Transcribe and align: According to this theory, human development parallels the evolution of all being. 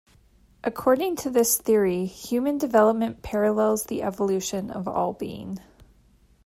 According 0.63 1.17
to 1.17 1.29
this 1.29 1.59
theory, 1.59 2.05
human 2.07 2.57
development 2.57 3.21
parallels 3.21 3.83
the 3.83 4.01
evolution 4.01 4.71
of 4.71 4.87
all 4.87 5.13
being. 5.13 5.59